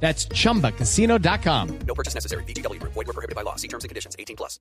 That's 0.00 0.28
chumbacasino.com. 0.28 1.68
No 1.86 1.94
purchase 1.94 2.14
necessary. 2.14 2.44
BGW. 2.44 2.80
Void 2.82 2.94
were 2.94 3.12
prohibited 3.12 3.34
by 3.34 3.42
law. 3.42 3.56
See 3.56 3.68
terms 3.68 3.84
and 3.84 3.90
conditions. 3.90 4.14
18 4.16 4.36
plus. 4.36 4.60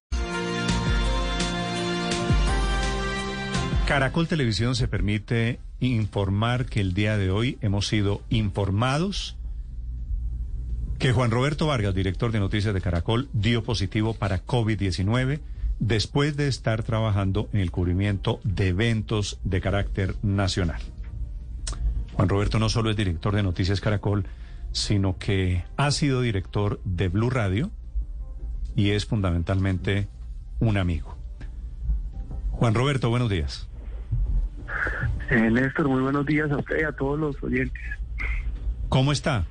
Caracol 3.85 4.27
Televisión 4.27 4.73
se 4.73 4.87
permite 4.87 5.59
informar 5.79 6.65
que 6.65 6.81
el 6.81 6.95
día 6.95 7.17
de 7.17 7.29
hoy 7.29 7.59
hemos 7.61 7.87
sido 7.87 8.23
informados 8.29 9.37
que 10.97 11.11
Juan 11.11 11.29
Roberto 11.29 11.67
Vargas, 11.67 11.93
director 11.93 12.31
de 12.31 12.39
noticias 12.39 12.73
de 12.73 12.81
Caracol, 12.81 13.29
dio 13.33 13.63
positivo 13.63 14.15
para 14.15 14.43
COVID-19 14.43 15.39
después 15.79 16.35
de 16.37 16.47
estar 16.47 16.83
trabajando 16.83 17.49
en 17.53 17.59
el 17.59 17.69
cubrimiento 17.69 18.39
de 18.43 18.69
eventos 18.69 19.39
de 19.43 19.61
carácter 19.61 20.15
nacional. 20.23 20.81
Juan 22.13 22.29
Roberto 22.29 22.59
no 22.59 22.69
solo 22.69 22.89
es 22.89 22.95
director 22.95 23.35
de 23.35 23.43
Noticias 23.43 23.81
Caracol, 23.81 24.25
sino 24.75 25.17
que 25.17 25.63
ha 25.77 25.89
sido 25.91 26.19
director 26.19 26.81
de 26.83 27.07
Blue 27.07 27.29
Radio 27.29 27.71
y 28.75 28.91
es 28.91 29.05
fundamentalmente 29.05 30.09
un 30.59 30.75
amigo. 30.75 31.17
Juan 32.51 32.73
Roberto, 32.73 33.09
buenos 33.09 33.29
días. 33.29 33.69
Eh, 35.29 35.49
Néstor, 35.49 35.87
muy 35.87 36.01
buenos 36.01 36.25
días 36.25 36.51
a 36.51 36.57
usted 36.57 36.81
y 36.81 36.83
a 36.83 36.91
todos 36.91 37.17
los 37.17 37.41
oyentes. 37.41 37.81
¿Cómo 38.89 39.13
está? 39.13 39.45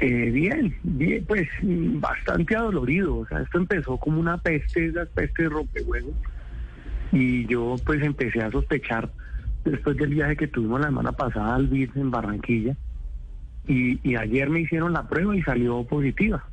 Eh, 0.00 0.30
bien, 0.30 0.76
bien, 0.82 1.24
pues 1.24 1.48
mm, 1.62 2.00
bastante 2.00 2.56
adolorido. 2.56 3.18
O 3.18 3.26
sea, 3.28 3.42
esto 3.42 3.58
empezó 3.58 3.96
como 3.96 4.18
una 4.18 4.38
peste, 4.38 4.86
esa 4.86 5.06
peste 5.06 5.44
de 5.44 5.50
rompehuevos. 5.50 6.14
Y 7.12 7.46
yo 7.46 7.76
pues 7.86 8.02
empecé 8.02 8.42
a 8.42 8.50
sospechar 8.50 9.08
después 9.64 9.96
del 9.96 10.10
viaje 10.10 10.36
que 10.36 10.48
tuvimos 10.48 10.80
la 10.80 10.88
semana 10.88 11.12
pasada 11.12 11.54
al 11.54 11.68
BID 11.68 11.96
en 11.96 12.10
Barranquilla. 12.10 12.76
Y, 13.68 14.00
y 14.02 14.16
ayer 14.16 14.50
me 14.50 14.60
hicieron 14.60 14.92
la 14.92 15.08
prueba 15.08 15.36
y 15.36 15.42
salió 15.42 15.84
positiva. 15.84 16.44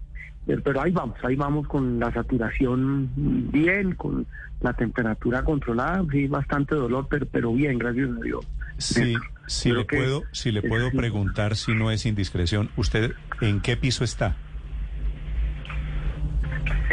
Pero, 0.46 0.62
pero 0.62 0.82
ahí 0.82 0.92
vamos, 0.92 1.18
ahí 1.24 1.36
vamos 1.36 1.68
con 1.68 2.00
la 2.00 2.14
saturación 2.14 3.10
bien, 3.52 3.96
con 3.96 4.28
la 4.62 4.74
temperatura 4.74 5.44
controlada, 5.44 6.04
sí, 6.12 6.28
bastante 6.28 6.76
dolor, 6.76 7.08
pero, 7.10 7.26
pero 7.26 7.54
bien, 7.54 7.80
gracias 7.80 8.10
a 8.10 8.22
Dios. 8.22 8.48
Sí, 8.78 9.16
si 9.48 9.72
le 9.72 9.86
puedo, 9.86 10.24
si 10.32 10.52
le 10.52 10.62
puedo 10.62 10.92
preguntar 10.92 11.56
si 11.56 11.74
no 11.74 11.92
es 11.92 12.06
indiscreción, 12.06 12.70
¿usted 12.76 13.14
en 13.42 13.62
qué 13.62 13.78
piso 13.78 14.04
está? 14.04 14.36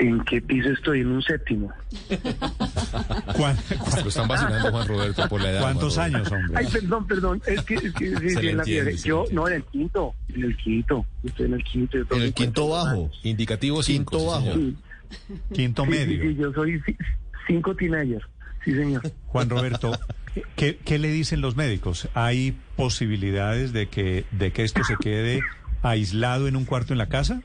¿En 0.03 0.21
qué 0.25 0.43
piso 0.43 0.69
estoy? 0.71 1.01
En 1.01 1.09
un 1.13 1.23
séptimo. 1.23 1.71
¿Cuán- 3.37 3.57
Lo 4.03 4.09
están 4.09 4.27
vacilando, 4.27 4.71
Juan 4.73 4.89
Roberto, 4.89 5.29
por 5.29 5.41
la 5.41 5.51
edad. 5.51 5.61
¿Cuántos 5.61 5.95
Juan 5.95 6.15
años, 6.17 6.29
Ay, 6.33 6.39
hombre? 6.43 6.65
perdón, 6.73 7.07
perdón. 7.07 7.43
Es 7.47 7.63
que, 7.63 7.75
es 7.75 7.93
que 7.95 8.17
sí, 8.19 8.31
sí, 8.41 8.49
en 8.49 8.57
la 8.57 8.63
entiende, 8.65 8.97
Yo, 8.97 9.25
no, 9.31 9.47
en 9.49 9.55
el 9.55 9.65
quinto. 9.65 10.15
En 10.35 10.43
el 10.45 10.57
quinto. 10.57 11.07
Yo 11.23 11.29
Estoy 11.29 11.47
en 11.47 11.55
el 11.55 11.65
quinto. 11.65 11.99
yo 11.99 12.03
En 12.17 12.23
el 12.23 12.29
50 12.29 12.35
quinto 12.35 12.69
bajo, 12.69 12.89
años. 12.91 13.21
indicativo 13.23 13.83
5. 13.83 14.11
Quinto 14.11 14.27
bajo. 14.27 14.53
Sí, 14.55 14.77
Quinto 15.53 15.85
sí, 15.85 15.93
sí, 15.93 15.99
medio. 15.99 16.23
sí, 16.23 16.37
yo 16.37 16.53
soy 16.53 16.73
ci- 16.81 16.97
cinco 17.47 17.77
teenagers. 17.77 18.25
Sí, 18.65 18.75
señor. 18.75 19.03
Juan 19.27 19.51
Roberto, 19.51 19.93
¿qué, 20.57 20.79
qué 20.85 20.99
le 20.99 21.09
dicen 21.13 21.41
los 21.41 21.55
médicos? 21.57 22.09
¿Hay 22.15 22.57
posibilidades 22.77 23.73
de 23.73 23.89
que, 23.89 24.25
de 24.33 24.53
que 24.53 24.65
esto 24.65 24.83
se 24.85 24.97
quede 24.97 25.41
aislado 25.83 26.49
en 26.49 26.57
un 26.57 26.65
cuarto 26.65 26.93
en 26.95 26.99
la 26.99 27.09
casa? 27.09 27.43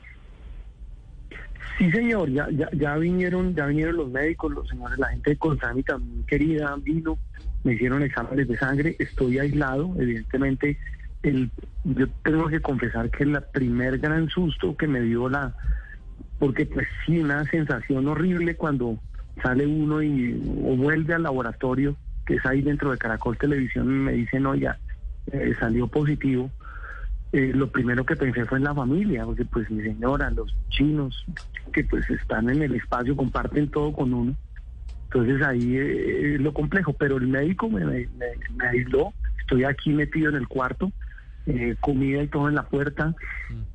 Sí, 1.78 1.90
señor. 1.92 2.28
Ya, 2.30 2.48
ya, 2.50 2.68
ya 2.72 2.96
vinieron, 2.96 3.54
ya 3.54 3.66
vinieron 3.66 3.96
los 3.96 4.10
médicos, 4.10 4.52
los 4.52 4.68
señores, 4.68 4.98
la 4.98 5.08
gente 5.08 5.30
de 5.30 5.36
Coltrani 5.36 5.82
también 5.84 6.24
querida 6.24 6.76
vino, 6.82 7.18
me 7.62 7.74
hicieron 7.74 8.02
exámenes 8.02 8.48
de 8.48 8.58
sangre. 8.58 8.96
Estoy 8.98 9.38
aislado, 9.38 9.94
evidentemente. 9.98 10.76
El, 11.22 11.50
yo 11.84 12.08
tengo 12.24 12.48
que 12.48 12.60
confesar 12.60 13.10
que 13.10 13.24
el 13.24 13.40
primer 13.52 13.98
gran 13.98 14.28
susto 14.28 14.76
que 14.76 14.86
me 14.86 15.00
dio 15.00 15.28
la, 15.28 15.54
porque 16.38 16.66
pues 16.66 16.86
sí, 17.04 17.18
una 17.18 17.44
sensación 17.46 18.06
horrible 18.08 18.56
cuando 18.56 18.98
sale 19.42 19.66
uno 19.66 20.02
y 20.02 20.32
o 20.64 20.76
vuelve 20.76 21.14
al 21.14 21.22
laboratorio, 21.22 21.96
que 22.26 22.36
es 22.36 22.46
ahí 22.46 22.62
dentro 22.62 22.90
de 22.90 22.98
Caracol 22.98 23.38
Televisión, 23.38 23.86
y 23.86 23.98
me 23.98 24.12
dicen, 24.12 24.44
ya, 24.60 24.78
eh, 25.32 25.54
salió 25.58 25.86
positivo. 25.86 26.50
Eh, 27.32 27.52
lo 27.54 27.70
primero 27.70 28.06
que 28.06 28.16
pensé 28.16 28.44
fue 28.46 28.58
en 28.58 28.64
la 28.64 28.74
familia, 28.74 29.24
porque 29.24 29.44
pues 29.44 29.70
mi 29.70 29.82
señora, 29.82 30.30
los 30.30 30.54
chinos, 30.70 31.26
que 31.72 31.84
pues 31.84 32.08
están 32.08 32.48
en 32.48 32.62
el 32.62 32.74
espacio, 32.74 33.16
comparten 33.16 33.70
todo 33.70 33.92
con 33.92 34.14
uno. 34.14 34.34
Entonces 35.04 35.42
ahí 35.42 35.76
eh, 35.76 36.34
es 36.34 36.40
lo 36.40 36.52
complejo, 36.54 36.92
pero 36.94 37.16
el 37.18 37.28
médico 37.28 37.68
me, 37.68 37.84
me, 37.84 38.08
me 38.56 38.66
aisló, 38.66 39.12
estoy 39.40 39.64
aquí 39.64 39.90
metido 39.90 40.30
en 40.30 40.36
el 40.36 40.48
cuarto, 40.48 40.92
eh, 41.48 41.76
comida 41.80 42.22
y 42.22 42.28
todo 42.28 42.48
en 42.48 42.54
la 42.54 42.64
puerta. 42.64 43.14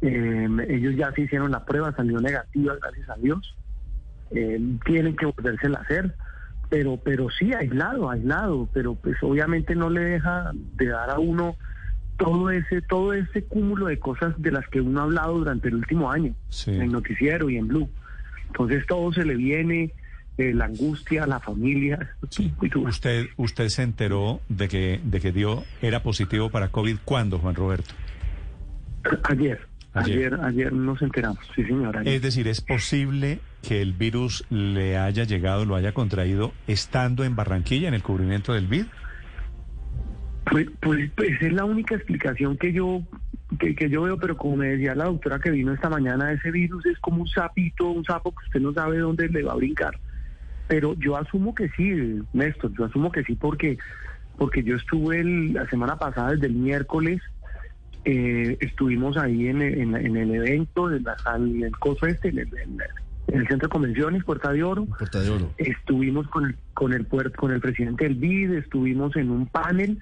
Eh, 0.01 0.47
ellos 0.69 0.95
ya 0.95 1.11
se 1.11 1.21
hicieron 1.21 1.49
la 1.49 1.65
prueba, 1.65 1.91
salió 1.95 2.19
negativa, 2.19 2.75
gracias 2.79 3.09
a 3.09 3.15
Dios. 3.15 3.55
Eh, 4.29 4.77
tienen 4.85 5.15
que 5.15 5.25
volvérsela 5.25 5.79
a 5.79 5.81
hacer, 5.81 6.15
pero, 6.69 6.97
pero 6.97 7.29
sí, 7.31 7.51
aislado, 7.51 8.11
aislado, 8.11 8.69
pero 8.73 8.93
pues 8.93 9.17
obviamente 9.23 9.75
no 9.75 9.89
le 9.89 10.01
deja 10.01 10.51
de 10.53 10.87
dar 10.87 11.09
a 11.09 11.17
uno 11.17 11.55
todo 12.23 12.49
ese, 12.51 12.81
todo 12.81 13.13
ese 13.13 13.43
cúmulo 13.43 13.87
de 13.87 13.99
cosas 13.99 14.33
de 14.41 14.51
las 14.51 14.67
que 14.69 14.79
uno 14.81 15.01
ha 15.01 15.03
hablado 15.03 15.37
durante 15.39 15.67
el 15.67 15.75
último 15.75 16.11
año, 16.11 16.33
Sí. 16.49 16.71
en 16.71 16.81
el 16.83 16.91
noticiero 16.91 17.49
y 17.49 17.57
en 17.57 17.67
Blue. 17.67 17.89
Entonces 18.47 18.85
todo 18.87 19.11
se 19.11 19.25
le 19.25 19.35
viene, 19.35 19.91
eh, 20.37 20.53
la 20.53 20.65
angustia, 20.65 21.25
la 21.27 21.39
familia. 21.39 22.15
¿Usted, 22.75 23.25
usted 23.37 23.67
se 23.69 23.83
enteró 23.83 24.39
de 24.49 24.67
que, 24.67 24.99
de 25.03 25.19
que 25.19 25.31
dio, 25.31 25.63
era 25.81 26.01
positivo 26.01 26.49
para 26.49 26.69
COVID 26.69 26.97
cuándo, 27.03 27.39
Juan 27.39 27.55
Roberto? 27.55 27.93
Ayer, 29.29 29.59
Ayer. 29.93 30.33
ayer, 30.33 30.39
ayer 30.45 30.73
nos 30.73 31.01
enteramos, 31.01 31.39
sí 31.55 31.63
señora. 31.65 31.99
ayer. 31.99 32.13
Es 32.13 32.21
decir, 32.21 32.47
¿es 32.47 32.61
posible 32.61 33.39
que 33.61 33.81
el 33.81 33.93
virus 33.93 34.45
le 34.49 34.97
haya 34.97 35.23
llegado, 35.25 35.65
lo 35.65 35.75
haya 35.75 35.93
contraído 35.93 36.53
estando 36.67 37.23
en 37.25 37.35
Barranquilla, 37.35 37.87
en 37.89 37.93
el 37.93 38.01
cubrimiento 38.03 38.53
del 38.53 38.67
BID? 38.67 38.85
Pues, 40.49 40.67
pues, 40.81 41.09
pues 41.15 41.41
es 41.41 41.53
la 41.53 41.65
única 41.65 41.95
explicación 41.95 42.57
que 42.57 42.73
yo 42.73 43.01
que, 43.59 43.75
que 43.75 43.89
yo 43.89 44.01
veo, 44.03 44.17
pero 44.17 44.35
como 44.35 44.57
me 44.57 44.69
decía 44.69 44.95
la 44.95 45.05
doctora 45.05 45.39
que 45.39 45.51
vino 45.51 45.73
esta 45.73 45.89
mañana, 45.89 46.31
ese 46.31 46.49
virus 46.51 46.85
es 46.87 46.97
como 46.99 47.21
un 47.21 47.27
sapito, 47.27 47.87
un 47.89 48.03
sapo 48.03 48.31
que 48.31 48.45
usted 48.47 48.59
no 48.61 48.73
sabe 48.73 48.97
dónde 48.97 49.29
le 49.29 49.43
va 49.43 49.53
a 49.53 49.57
brincar. 49.57 49.97
Pero 50.67 50.95
yo 50.95 51.17
asumo 51.17 51.53
que 51.53 51.69
sí, 51.77 52.19
Néstor, 52.33 52.73
yo 52.77 52.85
asumo 52.85 53.11
que 53.11 53.23
sí 53.23 53.35
porque 53.35 53.77
porque 54.37 54.63
yo 54.63 54.75
estuve 54.75 55.19
el- 55.19 55.53
la 55.53 55.67
semana 55.69 55.97
pasada, 55.97 56.31
desde 56.31 56.47
el 56.47 56.53
miércoles, 56.55 57.21
eh, 58.05 58.57
estuvimos 58.61 59.15
ahí 59.17 59.47
en, 59.47 59.61
el- 59.61 59.79
en 59.79 59.95
en 59.95 60.17
el 60.17 60.35
evento, 60.35 60.91
en, 60.91 61.03
la, 61.03 61.15
en 61.35 61.63
el 61.63 61.71
coso 61.77 62.07
este, 62.07 62.29
en 62.29 62.39
el, 62.39 62.47
en 62.57 62.71
el- 62.81 62.87
en 63.27 63.39
el 63.41 63.47
centro 63.47 63.67
de 63.67 63.71
convenciones, 63.71 64.23
Puerta 64.23 64.51
de 64.51 64.63
Oro. 64.63 64.85
Puerta 64.85 65.21
de 65.21 65.29
Oro. 65.29 65.53
Estuvimos 65.57 66.27
con 66.27 66.45
el, 66.45 66.55
con 66.73 66.93
el 66.93 67.07
con 67.07 67.51
el 67.51 67.61
presidente 67.61 68.03
del 68.05 68.15
BID, 68.15 68.53
estuvimos 68.53 69.15
en 69.15 69.29
un 69.31 69.45
panel 69.47 69.99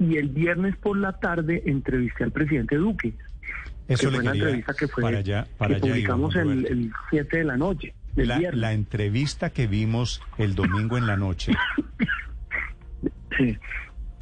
y 0.00 0.16
el 0.16 0.30
viernes 0.30 0.74
por 0.76 0.96
la 0.96 1.12
tarde 1.20 1.62
entrevisté 1.66 2.24
al 2.24 2.32
presidente 2.32 2.74
Duque. 2.76 3.12
Eso 3.86 4.10
que 4.10 4.16
le 4.16 4.18
fue 4.18 4.20
una 4.22 4.32
entrevista 4.32 4.74
que 4.74 4.88
fue 4.88 5.02
para 5.02 5.18
allá, 5.18 5.46
para 5.58 5.76
que 5.76 5.82
allá 5.82 5.92
publicamos 5.92 6.34
el, 6.36 6.66
el 6.66 6.92
7 7.10 7.36
de 7.38 7.44
la 7.44 7.56
noche 7.56 7.94
del 8.16 8.28
La, 8.28 8.38
viernes. 8.38 8.60
la 8.60 8.72
entrevista 8.72 9.50
que 9.50 9.66
vimos 9.68 10.20
el 10.38 10.54
domingo 10.56 10.96
en 10.98 11.06
la 11.06 11.16
noche, 11.16 11.52
Sí. 13.38 13.56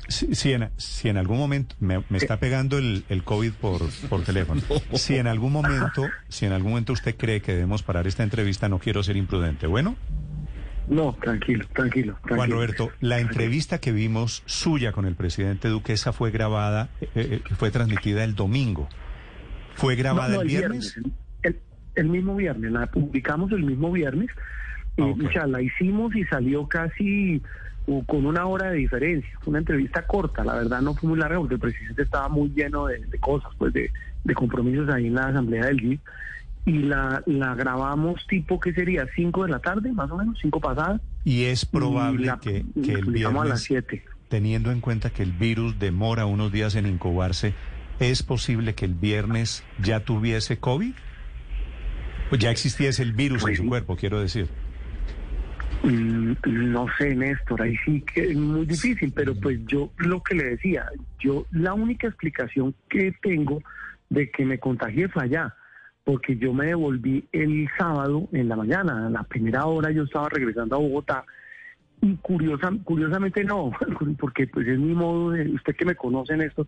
si, 0.09 0.35
si 0.35 0.53
en, 0.53 0.69
si 0.77 1.09
en 1.09 1.17
algún 1.17 1.39
momento, 1.39 1.75
me, 1.81 2.05
me 2.09 2.19
está 2.19 2.39
pegando 2.39 2.79
el, 2.79 3.05
el 3.09 3.25
COVID 3.25 3.53
por, 3.55 3.81
por 4.09 4.23
teléfono, 4.23 4.61
si 4.95 5.17
en 5.17 5.27
algún 5.27 5.53
momento, 5.53 6.07
si 6.29 6.47
en 6.47 6.53
algún 6.53 6.73
momento 6.73 6.93
usted 6.93 7.17
cree 7.17 7.41
que 7.41 7.53
debemos 7.53 7.83
parar 7.83 8.07
esta 8.07 8.23
entrevista, 8.23 8.69
no 8.69 8.79
quiero 8.79 9.03
ser 9.03 9.17
imprudente. 9.17 9.67
Bueno, 9.67 9.97
No, 10.89 11.17
tranquilo, 11.21 11.67
tranquilo. 11.75 12.15
tranquilo. 12.15 12.37
Juan 12.37 12.51
Roberto, 12.51 12.91
la 13.01 13.19
entrevista 13.19 13.79
que 13.79 13.93
vimos 13.93 14.43
suya 14.47 14.93
con 14.93 15.05
el 15.07 15.15
presidente 15.15 15.69
Duque, 15.69 15.93
esa 15.93 16.13
fue 16.13 16.31
grabada, 16.31 16.89
eh, 17.01 17.09
eh, 17.15 17.41
fue 17.57 17.71
transmitida 17.71 18.25
el 18.25 18.35
domingo. 18.35 18.89
¿Fue 19.75 19.97
grabada 19.97 20.29
No, 20.29 20.35
no, 20.37 20.41
el 20.43 20.49
viernes? 20.49 20.99
El, 21.43 21.61
el 21.95 22.09
mismo 22.09 22.35
viernes, 22.37 22.73
la 22.73 22.87
publicamos 22.87 23.53
el 23.53 23.65
mismo 23.65 23.93
viernes. 23.93 24.31
Y, 24.97 25.03
Ah, 25.03 25.15
o 25.27 25.33
sea, 25.33 25.47
la 25.47 25.63
hicimos 25.63 26.15
y 26.17 26.25
salió 26.25 26.67
casi 26.67 27.41
con 28.07 28.27
una 28.27 28.47
hora 28.47 28.71
de 28.71 28.79
diferencia. 28.79 29.31
Fue 29.41 29.51
una 29.51 29.61
entrevista 29.61 30.07
corta, 30.07 30.45
la 30.45 30.55
verdad 30.57 30.81
no 30.83 30.95
fue 30.95 31.09
muy 31.09 31.19
larga 31.19 31.39
porque 31.39 31.55
el 31.55 31.61
presidente 31.61 32.03
estaba 32.03 32.29
muy 32.29 32.51
lleno 32.51 32.87
de, 32.87 32.99
de 32.99 33.19
cosas, 33.19 33.51
pues 33.59 33.73
de, 33.73 33.91
de 34.25 34.35
compromisos 34.35 34.89
ahí 34.91 35.07
en 35.07 35.15
la 35.15 35.29
asamblea 35.29 35.67
del 35.67 35.81
GIP. 35.81 36.01
Y 36.65 36.73
la, 36.83 37.23
la 37.27 37.55
grabamos 37.55 38.27
tipo, 38.27 38.61
¿qué 38.61 38.73
sería? 38.73 39.07
5 39.15 39.45
de 39.45 39.51
la 39.51 39.59
tarde, 39.61 39.93
más 39.93 40.11
o 40.11 40.17
menos, 40.17 40.39
5 40.41 40.61
pasadas. 40.61 41.01
Y 41.25 41.45
es 41.45 41.65
probable 41.65 42.23
y 42.23 42.27
la- 42.27 42.39
que, 42.39 42.65
que 42.83 42.93
el 42.95 43.09
a 43.09 43.11
las 43.11 43.13
viernes, 43.13 43.63
7. 43.63 44.05
teniendo 44.29 44.71
en 44.71 44.81
cuenta 44.81 45.11
que 45.11 45.23
el 45.23 45.33
virus 45.33 45.79
demora 45.79 46.27
unos 46.27 46.53
días 46.53 46.75
en 46.75 46.87
incubarse, 46.87 47.55
¿es 48.01 48.23
posible 48.23 48.75
que 48.75 48.85
el 48.85 48.95
viernes 48.95 49.65
ya 49.83 50.01
tuviese 50.01 50.59
COVID? 50.59 50.93
Pues 52.29 52.41
ya 52.41 52.51
existiese 52.51 53.03
el 53.03 53.13
virus 53.15 53.43
Pues 53.43 53.53
en 53.53 53.57
su 53.57 53.63
sí. 53.63 53.69
cuerpo, 53.69 53.97
quiero 53.97 54.21
decir. 54.21 54.49
Mm, 55.83 56.33
No 56.47 56.87
sé, 56.99 57.15
Néstor, 57.15 57.63
ahí 57.63 57.77
sí 57.85 58.03
que 58.03 58.31
es 58.31 58.37
muy 58.37 58.67
difícil, 58.67 59.13
pero 59.15 59.35
pues 59.35 59.61
yo 59.67 59.91
lo 59.99 60.23
que 60.23 60.35
le 60.35 60.45
decía, 60.45 60.87
yo 61.19 61.47
la 61.51 61.73
única 61.75 62.07
explicación 62.09 62.75
que 62.89 63.13
tengo 63.23 63.63
de 64.11 64.31
que 64.31 64.45
me 64.45 64.59
contagié 64.59 65.09
fue 65.09 65.25
allá, 65.25 65.55
porque 66.09 66.39
yo 66.39 66.55
me 66.55 66.65
devolví 66.65 67.29
el 67.33 67.69
sábado 67.77 68.31
en 68.33 68.49
la 68.49 68.57
mañana, 68.57 69.09
a 69.09 69.11
la 69.11 69.25
primera 69.25 69.67
hora 69.67 69.91
yo 69.91 70.05
estaba 70.05 70.31
regresando 70.31 70.75
a 70.75 70.79
Bogotá 70.79 71.27
y 72.01 72.17
curiosa, 72.17 72.73
curiosamente 72.83 73.45
no, 73.45 73.73
porque 74.19 74.47
pues 74.47 74.67
es 74.69 74.79
mi 74.79 74.95
modo 74.95 75.33
de, 75.33 75.51
usted 75.51 75.77
que 75.77 75.85
me 75.85 75.97
conoce 75.97 76.35
Néstor 76.35 76.67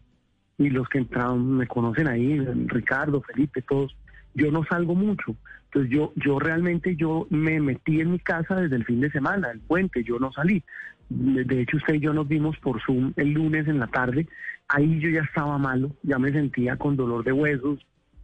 y 0.59 0.69
los 0.69 0.87
que 0.91 0.99
entraron 0.99 1.57
me 1.57 1.67
conocen 1.67 2.07
ahí, 2.07 2.39
Ricardo, 2.67 3.23
Felipe, 3.23 3.63
todos, 3.63 3.97
yo 4.35 4.51
no 4.51 4.63
salgo 4.65 4.95
mucho. 4.95 5.35
Entonces 5.65 5.91
yo, 5.91 6.13
yo 6.17 6.39
realmente 6.39 6.95
yo 6.95 7.27
me 7.31 7.61
metí 7.61 8.03
en 8.03 8.11
mi 8.11 8.19
casa 8.19 8.57
desde 8.57 8.77
el 8.77 8.85
fin 8.85 9.01
de 9.01 9.11
semana, 9.11 9.51
el 9.51 9.61
puente, 9.61 10.05
yo 10.05 10.19
no 10.19 10.31
salí. 10.33 10.63
De 11.09 11.63
hecho, 11.63 11.79
usted 11.79 11.95
y 11.95 12.01
yo 12.01 12.13
nos 12.13 12.29
vimos 12.29 12.59
por 12.59 12.83
Zoom 12.83 13.15
el 13.17 13.33
lunes 13.33 13.67
en 13.69 13.79
la 13.79 13.87
tarde. 13.87 14.29
Ahí 14.69 15.01
yo 15.01 15.09
ya 15.09 15.23
estaba 15.23 15.57
malo, 15.57 15.97
ya 16.03 16.19
me 16.19 16.31
sentía 16.31 16.77
con 16.77 16.95
dolor 16.95 17.25
de 17.25 17.33
huesos, 17.33 17.79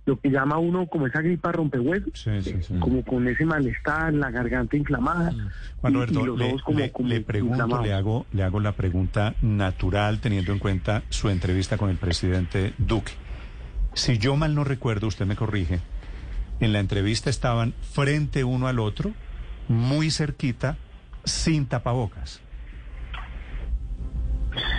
lo 0.07 0.19
que 0.21 0.31
llama 0.31 0.57
uno 0.59 0.87
como 0.87 1.07
esa 1.09 1.21
gripa 1.21 1.51
rompehuesos, 1.53 2.11
Sí, 2.15 2.41
sí, 2.41 2.55
sí. 2.63 2.79
como 2.79 3.03
con 3.05 3.27
ese 3.27 3.45
malestar, 3.45 4.15
la 4.15 4.31
garganta 4.31 4.77
inflamada. 4.77 5.35
Juan 5.81 5.93
y- 5.93 5.97
Roberto, 5.97 6.21
y 6.23 6.27
los 6.27 6.39
le, 6.39 6.45
ojos 6.47 6.63
como- 6.63 6.79
le- 6.79 6.93
como 6.93 7.09
le 7.09 7.21
pregunto, 7.21 7.83
le 7.83 7.93
hago, 7.93 8.27
le 8.33 8.43
hago 8.45 8.61
la 8.61 8.73
pregunta 8.73 9.35
natural 9.43 10.21
teniendo 10.21 10.53
en 10.53 10.61
cuenta 10.61 11.03
su 11.09 11.29
entrevista 11.29 11.77
con 11.77 11.91
el 11.91 11.97
presidente 11.97 12.73
Duque. 12.79 13.13
Si 13.95 14.17
yo 14.19 14.37
mal 14.37 14.55
no 14.55 14.63
recuerdo, 14.63 15.09
usted 15.09 15.27
me 15.27 15.35
corrige, 15.37 15.81
en 16.61 16.73
la 16.73 16.79
entrevista 16.81 17.29
estaban 17.29 17.73
frente 17.83 18.45
uno 18.45 18.69
al 18.69 18.79
otro, 18.79 19.11
muy 19.69 20.11
cerquita, 20.13 20.77
sin 21.25 21.67
tapabocas. 21.67 22.41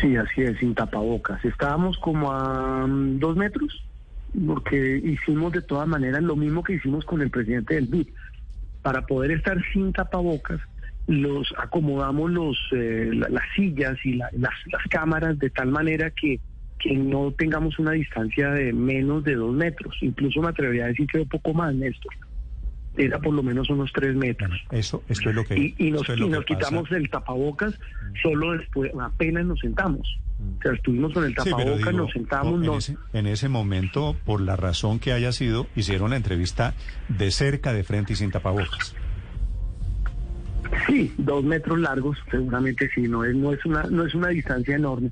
Sí, 0.01 0.15
así 0.15 0.41
es, 0.41 0.57
sin 0.59 0.73
tapabocas. 0.73 1.43
Estábamos 1.43 1.97
como 1.97 2.31
a 2.31 2.87
mm, 2.87 3.19
dos 3.19 3.35
metros, 3.35 3.83
porque 4.45 5.01
hicimos 5.03 5.51
de 5.51 5.61
todas 5.61 5.87
maneras 5.87 6.21
lo 6.23 6.35
mismo 6.35 6.63
que 6.63 6.73
hicimos 6.73 7.05
con 7.05 7.21
el 7.21 7.29
presidente 7.29 7.75
del 7.75 7.87
BID. 7.87 8.07
Para 8.81 9.05
poder 9.05 9.31
estar 9.31 9.57
sin 9.73 9.91
tapabocas, 9.91 10.61
los 11.07 11.53
acomodamos 11.57 12.31
los 12.31 12.57
eh, 12.71 13.09
la- 13.13 13.29
las 13.29 13.43
sillas 13.55 13.97
y 14.03 14.13
la- 14.13 14.29
las, 14.33 14.53
las 14.71 14.83
cámaras 14.89 15.39
de 15.39 15.49
tal 15.49 15.69
manera 15.69 16.11
que, 16.11 16.39
que 16.79 16.95
no 16.95 17.31
tengamos 17.31 17.79
una 17.79 17.91
distancia 17.91 18.51
de 18.51 18.73
menos 18.73 19.23
de 19.23 19.35
dos 19.35 19.53
metros. 19.53 19.95
Incluso 20.01 20.41
me 20.41 20.49
atrevería 20.49 20.85
a 20.85 20.87
decir 20.89 21.07
que 21.07 21.19
un 21.19 21.27
poco 21.29 21.53
más, 21.53 21.73
Néstor. 21.73 22.13
Era 22.97 23.19
por 23.19 23.33
lo 23.33 23.43
menos 23.43 23.69
unos 23.69 23.91
tres 23.93 24.15
metros. 24.15 24.51
Eso, 24.71 25.03
esto 25.07 25.29
es 25.29 25.35
lo 25.35 25.43
que, 25.43 25.57
Y, 25.57 25.75
y 25.77 25.91
nos, 25.91 26.01
y 26.09 26.29
nos 26.29 26.45
quitamos 26.45 26.91
el 26.91 27.09
tapabocas 27.09 27.79
solo 28.21 28.53
después, 28.53 28.91
apenas 28.99 29.45
nos 29.45 29.59
sentamos. 29.59 30.17
O 30.39 30.61
sea, 30.61 30.73
estuvimos 30.73 31.13
con 31.13 31.23
el 31.23 31.29
Sí, 31.31 31.35
tapabocas, 31.49 31.77
digo, 31.77 31.91
nos 31.91 32.11
sentamos, 32.11 32.53
en, 32.55 32.61
nos... 32.65 32.89
ese, 32.89 32.97
en 33.13 33.27
ese 33.27 33.49
momento, 33.49 34.15
por 34.25 34.41
la 34.41 34.55
razón 34.55 34.99
que 34.99 35.11
haya 35.13 35.31
sido, 35.31 35.67
hicieron 35.75 36.11
la 36.11 36.17
entrevista 36.17 36.73
de 37.09 37.31
cerca, 37.31 37.73
de 37.73 37.83
frente 37.83 38.13
y 38.13 38.15
sin 38.15 38.31
tapabocas. 38.31 38.95
Sí, 40.85 41.13
dos 41.17 41.43
metros 41.43 41.79
largos, 41.79 42.17
seguramente 42.29 42.89
sí, 42.93 43.01
no 43.03 43.23
es, 43.23 43.35
no 43.35 43.53
es 43.53 43.65
una, 43.65 43.83
no 43.83 44.05
es 44.05 44.13
una 44.13 44.27
distancia 44.29 44.75
enorme. 44.75 45.11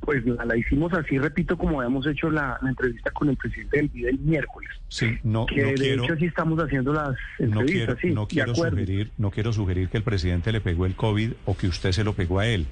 Pues 0.00 0.24
la, 0.26 0.44
la 0.44 0.56
hicimos 0.56 0.92
así, 0.92 1.18
repito, 1.18 1.56
como 1.56 1.80
habíamos 1.80 2.06
hecho 2.06 2.30
la, 2.30 2.58
la 2.62 2.68
entrevista 2.70 3.10
con 3.10 3.28
el 3.30 3.36
presidente 3.36 3.78
del 3.78 3.88
día 3.90 4.08
el 4.10 4.18
miércoles. 4.18 4.70
Sí, 4.88 5.18
no, 5.22 5.46
Que 5.46 5.62
no 5.62 5.68
de 5.68 5.74
quiero, 5.74 6.04
hecho 6.04 6.12
así 6.14 6.24
estamos 6.26 6.58
haciendo 6.58 6.92
las 6.92 7.08
no 7.08 7.16
quiero, 7.38 7.60
entrevistas, 7.60 7.98
sí, 8.00 8.10
no 8.10 8.20
de 8.22 8.26
quiero 8.28 8.52
acuerdo. 8.52 8.76
sugerir, 8.78 9.10
no 9.18 9.30
quiero 9.30 9.52
sugerir 9.52 9.88
que 9.88 9.96
el 9.98 10.02
presidente 10.02 10.52
le 10.52 10.60
pegó 10.60 10.84
el 10.86 10.94
COVID 10.94 11.32
o 11.46 11.56
que 11.56 11.68
usted 11.68 11.92
se 11.92 12.04
lo 12.04 12.12
pegó 12.14 12.40
a 12.40 12.46
él. 12.46 12.66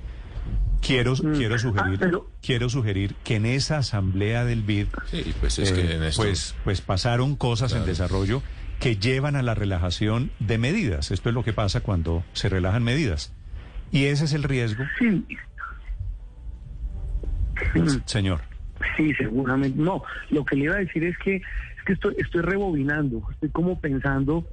Quiero, 0.84 1.12
Mm. 1.14 1.36
quiero 1.36 1.58
sugerir, 1.58 1.94
Ah, 1.94 1.98
pero- 2.00 2.26
quiero 2.42 2.68
sugerir 2.68 3.14
que 3.24 3.36
en 3.36 3.46
esa 3.46 3.78
asamblea 3.78 4.44
del 4.44 4.62
BID, 4.62 4.88
Sí, 5.06 5.32
pues 5.40 5.58
es 5.60 5.70
eh, 5.70 5.74
que 5.74 5.94
en 5.94 6.02
esto... 6.02 6.22
pues, 6.22 6.54
pues 6.64 6.80
pasaron 6.80 7.36
cosas 7.36 7.72
en 7.72 7.86
desarrollo 7.86 8.42
que 8.80 8.96
llevan 8.96 9.36
a 9.36 9.42
la 9.42 9.54
relajación 9.54 10.32
de 10.40 10.58
medidas. 10.58 11.12
Esto 11.12 11.28
es 11.28 11.34
lo 11.36 11.44
que 11.44 11.52
pasa 11.52 11.80
cuando 11.82 12.24
se 12.32 12.48
relajan 12.48 12.82
medidas. 12.82 13.32
Y 13.92 14.06
ese 14.06 14.24
es 14.24 14.32
el 14.32 14.42
riesgo, 14.42 14.82
Sí, 14.98 15.24
señor. 18.06 18.40
Sí, 18.96 19.14
seguramente. 19.14 19.78
No, 19.80 20.02
lo 20.30 20.44
que 20.44 20.56
le 20.56 20.64
iba 20.64 20.74
a 20.74 20.78
decir 20.78 21.04
es 21.04 21.16
que 21.18 21.36
es 21.36 21.42
que 21.86 21.92
estoy, 21.94 22.14
estoy 22.18 22.42
rebobinando, 22.42 23.22
estoy 23.30 23.48
como 23.50 23.80
pensando, 23.80 24.46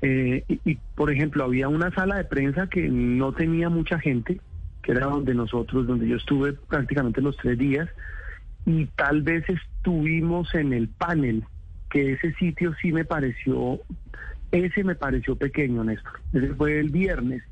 eh, 0.00 0.44
y, 0.48 0.60
y, 0.72 0.78
por 0.94 1.10
ejemplo, 1.12 1.44
había 1.44 1.68
una 1.68 1.90
sala 1.92 2.16
de 2.16 2.24
prensa 2.24 2.68
que 2.68 2.88
no 2.88 3.32
tenía 3.32 3.68
mucha 3.68 3.98
gente, 3.98 4.40
que 4.82 4.92
era 4.92 5.06
donde 5.06 5.34
nosotros, 5.34 5.86
donde 5.86 6.08
yo 6.08 6.16
estuve 6.16 6.52
prácticamente 6.52 7.20
los 7.20 7.36
tres 7.36 7.58
días, 7.58 7.88
y 8.66 8.86
tal 8.96 9.22
vez 9.22 9.44
estuvimos 9.48 10.54
en 10.54 10.72
el 10.72 10.88
panel, 10.88 11.44
que 11.90 12.12
ese 12.12 12.32
sitio 12.34 12.72
sí 12.80 12.92
me 12.92 13.04
pareció, 13.04 13.80
ese 14.50 14.82
me 14.84 14.94
pareció 14.94 15.36
pequeño, 15.36 15.84
Néstor. 15.84 16.20
Ese 16.32 16.54
fue 16.54 16.78
el 16.80 16.90
viernes, 16.90 17.42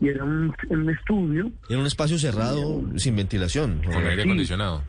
y 0.00 0.08
era 0.08 0.24
un, 0.24 0.54
un 0.68 0.90
estudio 0.90 1.50
Era 1.68 1.78
un 1.80 1.86
espacio 1.86 2.18
cerrado, 2.18 2.82
sin 2.96 3.16
ventilación. 3.16 3.80
Con 3.84 4.06
aire 4.06 4.22
Sí. 4.22 4.28
acondicionado. 4.28 4.82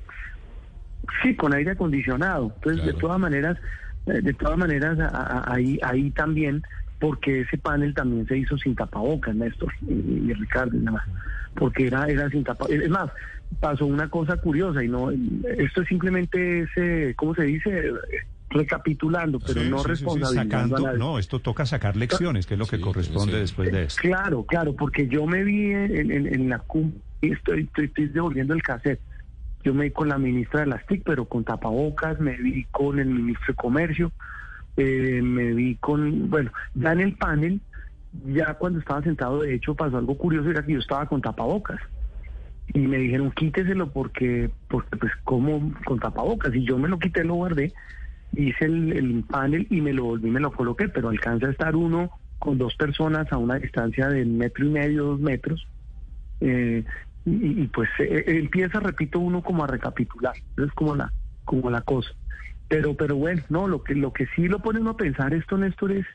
Sí, 1.24 1.36
con 1.36 1.54
aire 1.54 1.72
acondicionado. 1.72 2.52
Entonces, 2.56 2.86
de 2.86 2.94
todas 2.94 3.20
maneras, 3.20 3.58
eh, 4.06 4.22
de 4.22 4.34
todas 4.34 4.58
maneras, 4.58 4.98
ahí, 5.48 5.80
ahí 5.82 6.12
también, 6.12 6.62
porque 7.00 7.42
ese 7.42 7.58
panel 7.58 7.94
también 7.94 8.28
se 8.28 8.38
hizo 8.38 8.58
sin 8.58 8.76
tapabocas, 8.76 9.34
Néstor 9.36 9.74
y, 9.82 9.94
y 10.30 10.34
Ricardo 10.34 10.76
y 10.76 10.82
demás, 10.82 11.04
porque 11.56 11.88
era, 11.88 12.06
era 12.06 12.30
sin 12.30 12.44
tapabocas. 12.44 12.78
Es 12.82 12.90
más, 12.90 13.10
pasó 13.60 13.86
una 13.86 14.10
cosa 14.10 14.38
curiosa 14.38 14.84
y 14.84 14.88
no, 14.88 15.10
esto 15.12 15.82
es 15.82 15.88
simplemente 15.88 16.62
ese, 16.62 17.16
¿cómo 17.16 17.34
se 17.36 17.44
dice? 17.44 17.92
Recapitulando, 18.52 19.40
pero 19.40 19.62
Sí, 19.62 19.70
no 19.70 19.78
sí, 19.78 19.84
sí, 19.84 19.86
sí, 19.86 19.90
responsabilizando 19.90 20.58
a 20.58 20.68
sacando, 20.68 20.84
nadie. 20.88 21.00
no, 21.00 21.20
esto 21.20 21.40
toca 21.40 21.66
sacar 21.68 21.96
lecciones, 21.96 22.48
que 22.48 22.56
es 22.56 22.60
lo 22.60 22.66
que 22.66 22.82
corresponde 22.82 23.34
sí. 23.34 23.40
después 23.40 23.72
de 23.72 23.84
esto. 23.84 24.02
Claro, 24.02 24.44
claro, 24.44 24.76
porque 24.76 25.08
yo 25.08 25.26
me 25.28 25.44
vi 25.44 25.72
en, 25.72 26.12
en- 26.12 26.34
en 26.34 26.50
la 26.50 26.60
CUM 26.60 26.94
y 27.22 27.32
estoy, 27.34 27.62
estoy, 27.64 27.86
estoy 27.86 28.08
devolviendo 28.08 28.54
el 28.56 28.64
cassette. 28.64 29.02
Yo 29.64 29.74
me 29.74 29.86
vi 29.86 29.92
con 29.92 30.08
la 30.10 30.18
ministra 30.18 30.62
de 30.62 30.68
las 30.68 30.86
TIC, 30.88 31.04
pero 31.06 31.26
con 31.26 31.44
tapabocas, 31.44 32.20
me 32.20 32.38
vi 32.38 32.66
con 32.72 32.98
el 32.98 33.08
ministro 33.08 33.48
de 33.50 33.56
Comercio, 33.56 34.12
eh, 34.78 35.22
me 35.22 35.54
vi 35.54 35.76
con, 35.76 36.30
bueno, 36.30 36.52
ya 36.74 36.94
en 36.94 37.02
el 37.02 37.16
panel, 37.16 37.62
ya 38.28 38.54
cuando 38.56 38.80
estaba 38.80 39.02
sentado, 39.04 39.42
de 39.42 39.54
hecho, 39.54 39.76
pasó 39.76 39.98
algo 39.98 40.18
curioso, 40.18 40.50
era 40.50 40.66
que 40.66 40.74
yo 40.74 40.80
estaba 40.80 41.06
con 41.06 41.22
tapabocas. 41.22 41.80
Y 42.74 42.80
me 42.80 42.98
dijeron, 42.98 43.32
quíteselo 43.32 43.92
porque, 43.92 44.52
porque 44.68 44.98
pues, 44.98 45.12
como 45.24 45.74
con 45.86 46.00
tapabocas? 46.00 46.54
Y 46.54 46.64
yo 46.64 46.78
me 46.78 46.88
lo 46.88 47.00
quité, 47.00 47.24
lo 47.24 47.36
guardé, 47.36 47.74
hice 48.34 48.66
el, 48.66 48.94
el 48.94 49.24
panel 49.24 49.68
y 49.70 49.82
me 49.82 49.94
lo 49.94 50.06
volví, 50.06 50.30
me 50.30 50.40
lo 50.40 50.52
coloqué, 50.52 50.88
pero 50.90 51.10
alcanza 51.10 51.48
a 51.48 51.52
estar 51.52 51.76
uno 51.76 52.12
con 52.38 52.58
dos 52.58 52.76
personas 52.76 53.32
a 53.32 53.38
una 53.38 53.56
distancia 53.56 54.08
de 54.08 54.26
metro 54.26 54.66
y 54.66 54.70
medio, 54.70 55.04
dos 55.06 55.20
metros. 55.20 55.68
eh, 56.42 56.84
y, 57.26 57.64
y, 57.64 57.68
pues 57.68 57.90
eh, 58.00 58.24
eh, 58.26 58.40
empieza, 58.40 58.80
repito, 58.80 59.20
uno 59.20 59.42
como 59.44 59.64
a 59.64 59.68
recapitular. 59.68 60.34
Es 60.58 60.72
como 60.74 60.96
la, 60.96 61.12
como 61.44 61.70
la 61.70 61.82
cosa. 61.82 62.10
Pero, 62.70 62.94
pero 62.96 63.16
bueno, 63.16 63.42
no, 63.50 63.68
lo 63.68 63.84
que, 63.84 63.96
lo 63.96 64.14
que 64.14 64.28
sí 64.36 64.48
lo 64.48 64.60
pone 64.60 64.80
uno 64.80 64.92
a 64.92 64.98
pensar 64.98 65.34
esto, 65.34 65.58
Néstor, 65.58 65.92
es, 65.92 66.06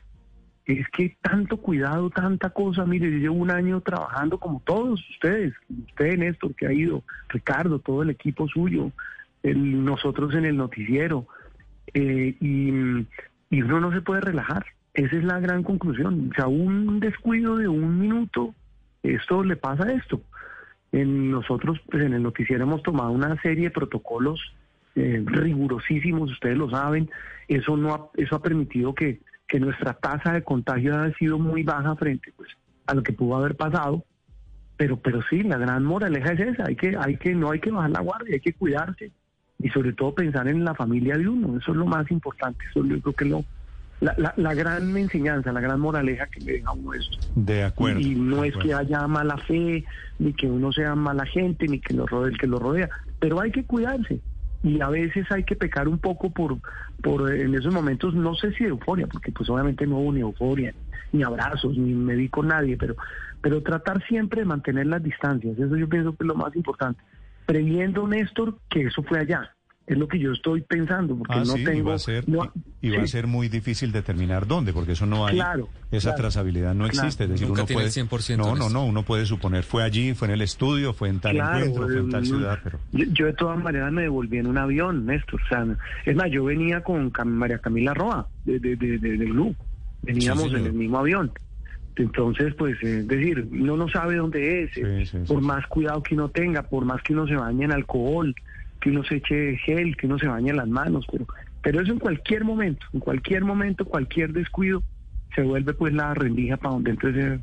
que 0.65 1.15
tanto 1.21 1.57
cuidado, 1.57 2.09
tanta 2.09 2.49
cosa. 2.49 2.85
Mire, 2.85 3.11
yo 3.11 3.17
llevo 3.17 3.35
un 3.35 3.51
año 3.51 3.81
trabajando 3.81 4.39
como 4.39 4.61
todos 4.65 4.99
ustedes, 5.11 5.53
usted, 5.89 6.17
Néstor, 6.17 6.55
que 6.55 6.65
ha 6.65 6.73
ido, 6.73 7.03
Ricardo, 7.29 7.79
todo 7.79 8.01
el 8.01 8.09
equipo 8.09 8.47
suyo, 8.47 8.91
el- 9.43 9.83
nosotros 9.83 10.33
en 10.33 10.45
el 10.45 10.57
noticiero, 10.57 11.27
eh, 11.93 12.35
y, 12.39 12.69
y 13.49 13.61
uno 13.61 13.79
no 13.79 13.91
se 13.91 14.01
puede 14.01 14.21
relajar. 14.21 14.65
Esa 14.93 15.17
es 15.17 15.23
la 15.25 15.39
gran 15.41 15.61
conclusión. 15.61 16.29
O 16.31 16.35
sea, 16.35 16.47
un 16.47 17.01
descuido 17.01 17.57
de 17.57 17.67
un 17.67 17.99
minuto, 17.99 18.55
esto 19.03 19.43
le 19.43 19.57
pasa 19.57 19.83
a 19.83 19.91
esto. 19.91 20.21
En 20.93 21.31
nosotros, 21.31 21.79
pues 21.91 22.01
en 22.05 22.13
el 22.13 22.23
noticiero 22.23 22.63
hemos 22.63 22.81
tomado 22.81 23.11
una 23.11 23.39
serie 23.41 23.65
de 23.65 23.71
protocolos 23.71 24.39
eh, 24.95 25.23
rigurosísimos, 25.25 26.31
ustedes 26.31 26.57
lo 26.57 26.69
saben. 26.69 27.09
Eso 27.47 27.77
no 27.77 27.93
ha, 27.93 28.09
eso 28.15 28.35
ha 28.35 28.41
permitido 28.41 28.93
que, 28.95 29.21
que 29.47 29.59
nuestra 29.59 29.93
tasa 29.93 30.33
de 30.33 30.43
contagio 30.43 30.95
ha 30.95 31.11
sido 31.13 31.37
muy 31.37 31.63
baja 31.63 31.95
frente 31.95 32.31
pues, 32.35 32.49
a 32.87 32.93
lo 32.93 33.03
que 33.03 33.13
pudo 33.13 33.35
haber 33.35 33.55
pasado. 33.55 34.03
Pero, 34.77 34.97
pero 34.97 35.21
sí, 35.29 35.43
la 35.43 35.57
gran 35.57 35.85
moraleja 35.85 36.33
es 36.33 36.39
esa. 36.41 36.65
Hay 36.67 36.75
que, 36.75 36.97
hay 36.99 37.17
que, 37.17 37.33
no 37.33 37.51
hay 37.51 37.59
que 37.59 37.71
bajar 37.71 37.91
la 37.91 38.01
guardia, 38.01 38.33
hay 38.35 38.41
que 38.41 38.53
cuidarse 38.53 39.11
y 39.59 39.69
sobre 39.69 39.93
todo 39.93 40.13
pensar 40.13 40.47
en 40.47 40.65
la 40.65 40.75
familia 40.75 41.17
de 41.17 41.29
uno. 41.29 41.57
Eso 41.57 41.71
es 41.71 41.77
lo 41.77 41.85
más 41.85 42.09
importante. 42.11 42.59
Eso 42.69 42.83
yo 42.85 42.99
creo 42.99 43.13
que 43.13 43.23
es 43.23 43.31
lo, 43.31 43.45
la, 44.01 44.13
la, 44.17 44.33
la 44.35 44.53
gran 44.53 44.95
enseñanza, 44.97 45.51
la 45.51 45.61
gran 45.61 45.79
moraleja 45.79 46.27
que 46.27 46.41
me 46.41 46.53
deja 46.53 46.71
uno 46.71 46.93
esto. 46.93 47.17
De 47.35 47.63
acuerdo. 47.63 47.99
Y 47.99 48.15
no 48.15 48.43
es 48.43 48.55
que 48.57 48.73
haya 48.73 49.07
mala 49.07 49.37
fe, 49.37 49.85
ni 50.19 50.33
que 50.33 50.47
uno 50.47 50.71
sea 50.71 50.95
mala 50.95 51.25
gente, 51.25 51.67
ni 51.67 51.79
que 51.79 51.93
lo 51.93 52.05
rodee 52.05 52.31
el 52.31 52.37
que 52.37 52.47
lo 52.47 52.59
rodea, 52.59 52.89
pero 53.19 53.39
hay 53.39 53.51
que 53.51 53.63
cuidarse. 53.63 54.19
Y 54.65 54.81
a 54.81 54.89
veces 54.89 55.27
hay 55.31 55.43
que 55.43 55.55
pecar 55.55 55.87
un 55.87 55.99
poco 55.99 56.31
por, 56.31 56.57
por 57.03 57.31
eh, 57.31 57.43
en 57.43 57.53
esos 57.53 57.71
momentos, 57.71 58.15
no 58.15 58.33
sé 58.33 58.51
si 58.53 58.63
de 58.63 58.71
euforia, 58.71 59.05
porque 59.05 59.31
pues 59.31 59.47
obviamente 59.47 59.85
no 59.85 59.99
hubo 59.99 60.11
ni 60.11 60.21
euforia, 60.21 60.73
ni 61.11 61.21
abrazos, 61.21 61.77
ni 61.77 61.93
me 61.93 62.15
vi 62.15 62.29
con 62.29 62.47
nadie, 62.47 62.75
pero, 62.75 62.95
pero 63.41 63.61
tratar 63.61 64.03
siempre 64.07 64.41
de 64.41 64.45
mantener 64.45 64.87
las 64.87 65.03
distancias, 65.03 65.55
eso 65.59 65.75
yo 65.77 65.87
pienso 65.87 66.15
que 66.15 66.23
es 66.23 66.27
lo 66.27 66.33
más 66.33 66.55
importante. 66.55 66.99
Previendo, 67.45 68.07
Néstor, 68.07 68.57
que 68.67 68.87
eso 68.87 69.03
fue 69.03 69.19
allá. 69.19 69.54
Es 69.87 69.97
lo 69.97 70.07
que 70.07 70.17
yo 70.17 70.31
estoy 70.31 70.61
pensando, 70.61 71.15
porque 71.15 71.33
Ah, 71.35 71.43
no 71.45 71.53
sí, 71.53 71.61
y 71.61 71.63
tengo... 71.63 71.89
va 71.89 71.95
a 71.95 71.99
ser, 71.99 72.27
no- 72.27 72.51
y, 72.81 72.87
y 72.87 72.89
va 72.89 73.03
a 73.03 73.05
sí. 73.05 73.11
ser 73.13 73.27
muy 73.27 73.49
difícil 73.49 73.91
determinar 73.91 74.47
dónde, 74.47 74.73
porque 74.73 74.93
eso 74.93 75.05
no 75.05 75.27
hay, 75.27 75.35
Claro, 75.35 75.69
esa 75.91 76.09
claro, 76.09 76.17
trazabilidad 76.23 76.73
no 76.73 76.85
claro. 76.87 77.07
existe. 77.07 77.25
Es 77.25 77.29
decir, 77.29 77.45
Nunca 77.47 77.61
uno 77.61 77.67
tiene 77.67 77.77
puede, 77.83 77.87
el 77.87 77.93
100% 78.09 78.37
no, 78.37 78.55
no, 78.55 78.69
no, 78.69 78.85
uno 78.85 79.03
puede 79.03 79.27
suponer, 79.27 79.63
fue 79.63 79.83
allí, 79.83 80.15
fue 80.15 80.27
en 80.27 80.33
el 80.33 80.41
estudio, 80.41 80.93
fue 80.93 81.09
en 81.09 81.19
tal 81.19 81.37
encuentro, 81.37 81.87
fue 81.87 81.97
en 81.99 82.09
tal 82.09 82.23
eh, 82.23 82.25
ciudad, 82.25 82.59
pero... 82.63 82.79
yo, 82.93 83.05
yo 83.13 83.25
de 83.27 83.33
todas 83.33 83.63
maneras 83.63 83.91
me 83.91 84.01
devolví 84.03 84.39
en 84.39 84.47
un 84.47 84.57
avión, 84.57 85.05
Néstor. 85.05 85.39
O 85.43 85.47
sea, 85.47 85.65
es 86.05 86.15
más, 86.15 86.31
yo 86.31 86.43
venía 86.45 86.81
con 86.81 87.11
Cam- 87.13 87.25
María 87.27 87.59
Camila 87.59 87.93
Roa, 87.93 88.27
de, 88.43 88.59
de, 88.59 88.75
de, 88.75 88.97
de- 88.97 89.17
del 89.17 89.33
GNU. 89.33 89.55
Veníamos 90.01 90.45
en 90.51 90.65
el 90.65 90.73
mismo 90.73 90.97
avión. 90.97 91.31
Entonces, 91.95 92.53
pues, 92.55 92.75
eh, 92.83 92.99
es 93.01 93.07
decir, 93.07 93.47
uno 93.51 93.77
no 93.77 93.87
sabe 93.87 94.15
dónde 94.15 94.63
es. 94.63 94.77
eh, 94.77 95.05
Sí, 95.05 95.17
sí, 95.19 95.25
por 95.27 95.39
sí, 95.41 95.45
más 95.47 95.65
cuidado 95.67 96.01
que 96.03 96.15
uno 96.15 96.29
tenga, 96.29 96.63
por 96.63 96.85
más 96.85 97.01
que 97.03 97.13
uno 97.13 97.25
se 97.27 97.35
bañe 97.35 97.65
en 97.65 97.71
alcohol, 97.71 98.35
que 98.81 98.89
uno 98.89 99.03
se 99.03 99.15
eche 99.17 99.57
gel, 99.65 99.95
que 99.97 100.07
uno 100.07 100.17
se 100.19 100.27
bañe 100.27 100.53
las 100.53 100.67
manos, 100.67 101.05
pero, 101.11 101.25
pero 101.61 101.81
eso 101.81 101.91
en 101.93 101.99
cualquier 101.99 102.43
momento, 102.43 102.85
en 102.93 102.99
cualquier 102.99 103.43
momento, 103.43 103.85
cualquier 103.85 104.31
descuido, 104.33 104.83
se 105.35 105.41
vuelve 105.41 105.73
pues 105.73 105.93
la 105.93 106.13
rendija 106.13 106.55
para 106.57 106.75
donde 106.75 106.91
entonces... 106.91 107.39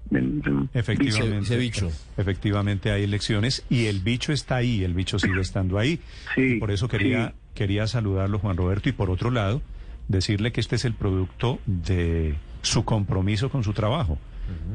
Efectivamente. 0.72 1.38
Ese- 1.38 1.54
ese 1.54 1.56
bicho. 1.58 1.90
Efectivamente 2.16 2.90
hay 2.90 3.04
elecciones 3.04 3.64
y 3.68 3.86
el 3.86 4.00
bicho 4.00 4.32
está 4.32 4.56
ahí, 4.56 4.82
el 4.84 4.94
bicho 4.94 5.18
sigue 5.18 5.40
estando 5.40 5.78
ahí. 5.78 6.00
Sí, 6.34 6.54
Y 6.56 6.58
por 6.58 6.70
eso 6.70 6.88
quería, 6.88 7.28
sí. 7.28 7.34
quería 7.54 7.86
saludarlo, 7.86 8.38
Juan 8.38 8.56
Roberto, 8.56 8.88
y 8.88 8.92
por 8.92 9.10
otro 9.10 9.30
lado, 9.30 9.60
decirle 10.08 10.52
que 10.52 10.60
este 10.60 10.76
es 10.76 10.84
el 10.84 10.94
producto 10.94 11.58
de 11.66 12.34
su 12.62 12.84
compromiso 12.84 13.50
con 13.50 13.64
su 13.64 13.72
trabajo. 13.72 14.18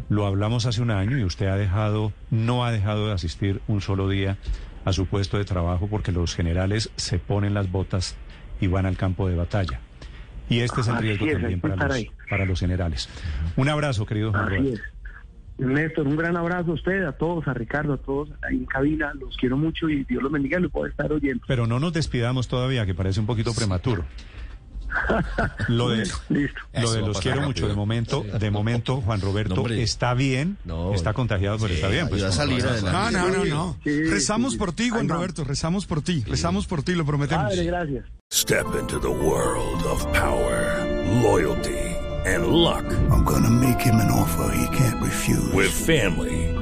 Lo 0.10 0.26
hablamos 0.26 0.66
hace 0.66 0.82
un 0.82 0.90
año 0.92 1.18
y 1.20 1.24
usted 1.24 1.48
ha 1.48 1.56
dejado, 1.58 2.12
no 2.32 2.66
ha 2.66 2.72
dejado 2.72 3.08
de 3.08 3.14
asistir 3.14 3.62
un 3.68 3.82
solo 3.82 4.10
día 4.10 4.38
a 4.88 4.94
su 4.94 5.06
puesto 5.06 5.38
de 5.38 5.44
trabajo 5.44 5.88
porque 5.88 6.14
los 6.14 6.34
generales 6.34 6.92
se 6.96 7.20
ponen 7.20 7.54
las 7.54 7.70
botas 7.70 8.16
y 8.62 8.68
van 8.68 8.86
al 8.86 8.96
campo 8.96 9.28
de 9.28 9.36
batalla. 9.36 9.82
Y 10.48 10.60
este 10.60 10.80
es 10.80 10.88
el 10.88 10.98
riesgo 10.98 11.26
es, 11.26 11.34
también 11.34 11.60
para 11.60 11.76
los, 11.76 11.94
ahí. 11.94 12.10
para 12.30 12.46
los 12.46 12.58
generales. 12.58 13.10
Un 13.58 13.68
abrazo, 13.68 14.06
querido 14.06 14.32
Juan 14.32 14.46
Así 14.46 14.56
Roberto. 14.56 14.80
es. 14.80 15.68
Néstor, 15.68 16.08
un 16.08 16.16
gran 16.16 16.38
abrazo 16.38 16.72
a 16.72 16.74
usted, 16.76 17.04
a 17.04 17.12
todos, 17.12 17.46
a 17.50 17.54
Ricardo, 17.54 17.94
a 17.94 17.98
todos 17.98 18.30
ahí 18.48 18.56
en 18.56 18.66
cabina. 18.66 19.12
Los 19.20 19.36
quiero 19.36 19.58
mucho 19.58 19.90
y 19.90 20.06
Dios 20.06 20.24
los 20.24 20.32
bendiga. 20.32 20.58
Lo 20.58 20.70
puedo 20.70 20.86
estar 20.86 21.12
oyendo. 21.12 21.44
Pero 21.48 21.68
no 21.68 21.82
nos 21.82 21.92
despidamos 21.92 22.48
todavía, 22.48 22.86
que 22.86 22.94
parece 22.96 23.20
un 23.20 23.26
poquito 23.26 23.54
prematuro. 23.54 24.06
Lo 25.68 25.90
de, 25.90 25.98
Listo. 26.30 26.60
lo 26.74 26.92
de 26.92 27.02
los 27.02 27.20
quiero 27.20 27.38
rápido. 27.38 27.48
mucho. 27.48 27.68
De 27.68 27.74
momento, 27.76 28.24
de 28.24 28.52
momento, 28.52 29.02
Juan 29.02 29.22
Roberto 29.22 29.56
No, 29.56 29.68
está 29.70 30.14
bien, 30.14 30.58
No. 30.66 30.94
está 30.94 31.14
contagiado, 31.14 31.58
pero 31.60 31.74
está 31.74 31.88
bien. 31.88 32.08
Pues, 32.10 32.24
a 32.24 32.32
salir. 32.32 32.64
No, 32.84 33.12
no, 33.12 33.30
no, 33.30 33.46
no. 33.46 33.78
Sí, 33.84 34.04
rezamos 34.04 34.54
sí, 34.54 34.58
por 34.60 34.74
ti, 34.74 34.84
sí. 34.86 34.90
Juan. 34.90 35.08
Roberto, 35.10 35.44
rezamos 35.44 35.86
por 35.86 36.02
ti, 36.02 36.24
rezamos 36.28 36.68
por 36.68 36.84
ti, 36.84 36.94
lo 36.96 37.06
prometemos. 37.06 37.46
Padre, 37.50 37.66
gracias. 37.66 38.06
Step 38.32 38.66
into 38.80 39.00
the 39.00 39.08
world 39.08 39.84
of 39.86 40.04
power, 40.14 40.86
loyalty, 41.24 41.72
and 42.26 42.48
luck. 42.48 42.84
I'm 43.10 43.24
gonna 43.24 43.50
make 43.50 43.80
him 43.82 43.96
an 43.96 44.12
offer 44.12 44.52
he 44.54 44.68
can't 44.78 45.02
refuse. 45.02 45.54
With 45.54 45.70
family, 45.72 46.54